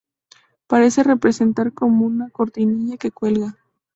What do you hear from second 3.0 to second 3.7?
cuelga.